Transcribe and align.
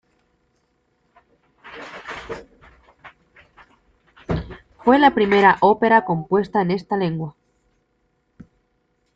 Fue 4.83 4.97
la 4.97 5.13
primera 5.13 5.59
ópera 5.61 6.05
compuesta 6.05 6.63
en 6.63 6.71
esta 6.71 6.97
lengua. 6.97 7.35